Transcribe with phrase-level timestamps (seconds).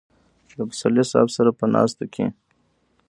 [0.57, 2.25] له پسرلي صاحب سره په ناستو کې.